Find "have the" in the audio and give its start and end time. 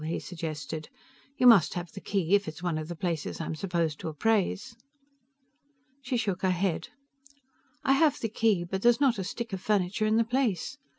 1.75-2.01, 7.93-8.29